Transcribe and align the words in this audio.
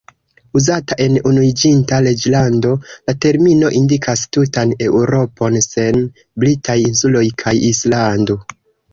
Uzata 0.59 0.95
en 1.03 1.17
Unuiĝinta 1.31 1.97
Reĝlando, 2.05 2.71
la 3.09 3.13
termino 3.25 3.69
indikas 3.79 4.23
tutan 4.37 4.73
Eŭropon, 4.85 5.59
sen 5.65 6.01
Britaj 6.45 6.79
Insuloj 6.87 7.23
kaj 7.43 7.55
Islando. 7.69 8.39